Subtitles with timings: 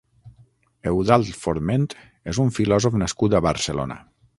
[0.93, 1.87] Eudald Forment
[2.33, 4.05] és un filòsof nascut a Barcelona.